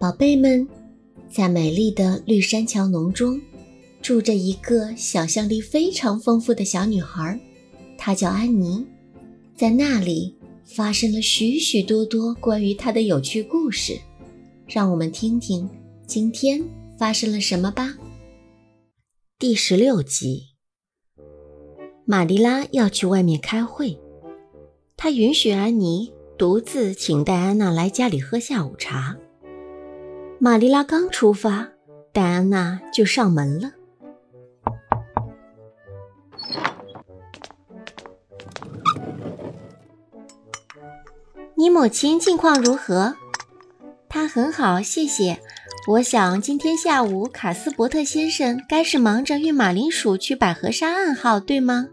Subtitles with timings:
[0.00, 0.66] 宝贝们，
[1.28, 3.38] 在美丽的绿山桥农中，
[4.00, 7.38] 住着一个想象力非常丰富的小女孩，
[7.98, 8.86] 她叫安妮。
[9.54, 10.34] 在那里
[10.64, 14.00] 发生了许许多多关于她的有趣故事，
[14.66, 15.68] 让我们听听
[16.06, 16.64] 今天
[16.98, 17.98] 发生了什么吧。
[19.38, 20.44] 第十六集，
[22.06, 23.98] 玛丽拉要去外面开会，
[24.96, 29.18] 她允许安妮独自请戴安娜来家里喝下午茶。
[30.42, 31.68] 玛丽拉刚出发，
[32.14, 33.72] 戴安娜就上门了。
[41.54, 43.16] 你母亲近况如何？
[44.08, 45.38] 她很好，谢谢。
[45.86, 51.88] 我想今天下午卡斯伯特先生该是忙着运马铃薯去百合沙岸号，对吗？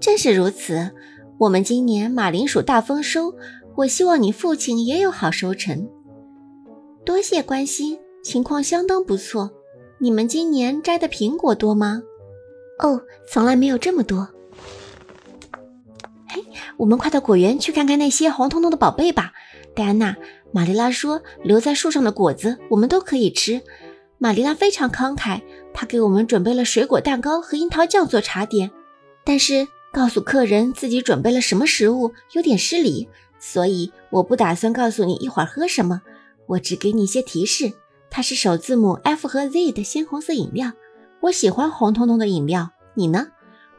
[0.00, 0.92] 正是如此。
[1.40, 3.34] 我们今年马铃薯大丰收，
[3.78, 5.90] 我希望你父亲也有好收成。
[7.04, 9.50] 多谢关心，情况相当不错。
[9.98, 12.02] 你们今年摘的苹果多吗？
[12.78, 14.26] 哦，从来没有这么多。
[16.26, 16.42] 嘿，
[16.78, 19.32] 我们快到果园去看看那些红彤彤的宝贝吧。
[19.74, 20.16] 戴安娜，
[20.50, 23.60] 玛丽拉说，留在树上的果子我们都可以吃。
[24.16, 25.42] 玛丽拉非常慷慨，
[25.74, 28.70] 她给我们准备了水果蛋糕和樱桃酱做茶点。
[29.24, 36.00] 但是告诉客人自己准备了什么食物有点失礼，所以我不打算告诉你一会儿喝什么。
[36.46, 37.72] 我只给你一些提示，
[38.10, 40.72] 它是首字母 F 和 Z 的鲜红色饮料。
[41.20, 43.28] 我喜欢红彤彤的饮料，你呢？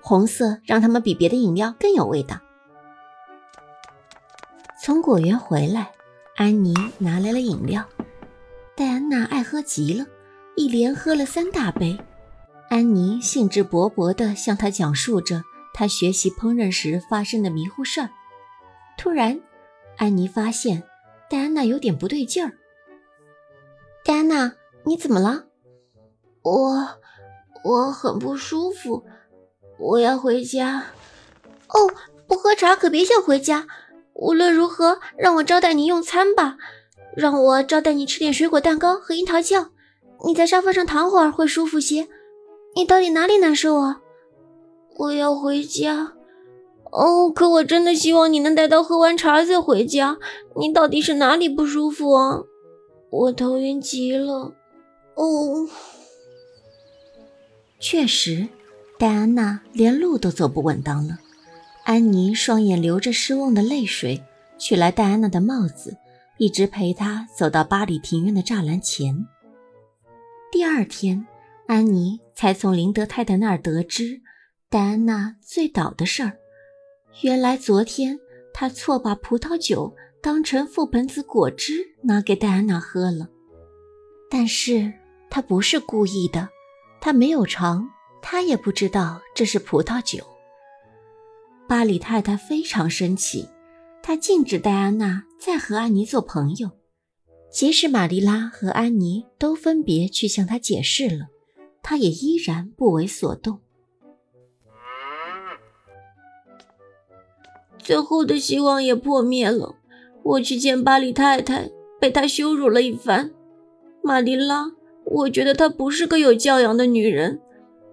[0.01, 2.39] 红色让它们比别的饮料更有味道。
[4.81, 5.91] 从果园回来，
[6.35, 7.83] 安妮拿来了饮料。
[8.75, 10.05] 戴安娜爱喝极了，
[10.55, 11.97] 一连喝了三大杯。
[12.69, 15.43] 安妮兴致勃勃地向她讲述着
[15.73, 18.09] 她学习烹饪时发生的迷糊事儿。
[18.97, 19.39] 突然，
[19.97, 20.83] 安妮发现。
[21.35, 22.53] 戴安娜有点不对劲儿。
[24.05, 24.53] 戴安娜，
[24.85, 25.47] 你怎么了？
[26.41, 26.87] 我
[27.65, 29.05] 我很不舒服，
[29.77, 30.85] 我要回家。
[31.67, 31.91] 哦，
[32.25, 33.67] 不喝茶可别想回家。
[34.13, 36.55] 无论如何，让我招待你用餐吧。
[37.17, 39.71] 让我招待你吃点水果蛋糕和樱桃酱。
[40.25, 42.07] 你在沙发上躺会儿会舒服些。
[42.77, 43.99] 你到底哪里难受啊？
[44.99, 46.13] 我要回家。
[46.91, 50.17] 哦，可我真的希望你能待到喝完茶再回家。
[50.57, 52.43] 你到底是哪里不舒服啊？
[53.09, 54.53] 我头晕极了。
[55.15, 55.67] 哦，
[57.79, 58.47] 确实，
[58.97, 61.19] 戴安娜连路都走不稳当了。
[61.83, 64.23] 安妮双眼流着失望的泪水，
[64.57, 65.97] 取来戴安娜的帽子，
[66.37, 69.27] 一直陪她走到巴黎庭院的栅栏前。
[70.51, 71.27] 第二天，
[71.67, 74.21] 安妮才从林德太太那儿得知
[74.69, 76.37] 戴安娜醉倒的事儿。
[77.21, 78.19] 原来昨天
[78.53, 83.29] 他错把葡萄酒当成覆盆子果汁拿给戴安娜喝了，
[84.29, 84.91] 但是
[85.29, 86.49] 他不是故意的，
[86.99, 87.87] 他没有尝，
[88.21, 90.25] 他也不知道这是葡萄酒。
[91.67, 93.47] 巴里太太非常生气，
[94.03, 96.69] 她禁止戴安娜再和安妮做朋友，
[97.51, 101.27] 即使玛丽拉和安妮都分别去向她解释了，
[101.81, 103.61] 她也依然不为所动。
[107.85, 109.75] 最后的希望也破灭了。
[110.23, 111.69] 我去见巴里太太，
[111.99, 113.29] 被她羞辱了一番。
[114.01, 114.71] 玛丽拉，
[115.03, 117.39] 我觉得她不是个有教养的女人，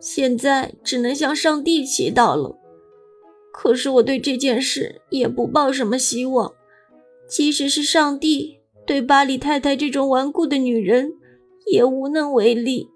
[0.01, 2.57] 现在只能向上帝祈祷了。
[3.53, 6.55] 可是我对这件事也不抱什么希望，
[7.29, 11.13] 即使是上帝，对巴里太太这种顽固的女人
[11.67, 12.89] 也无能为力。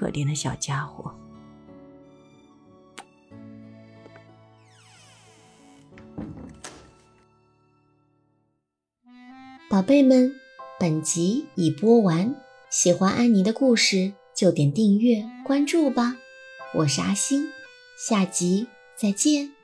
[0.00, 1.12] 可怜的小家伙，
[9.68, 10.34] 宝贝们，
[10.78, 12.34] 本集已播完。
[12.70, 16.16] 喜欢安妮的故事，就点订阅关注吧。
[16.72, 17.50] 我是阿星，
[17.98, 19.59] 下集再见。